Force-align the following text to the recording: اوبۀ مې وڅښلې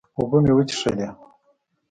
اوبۀ 0.17 0.37
مې 0.43 0.53
وڅښلې 0.57 1.07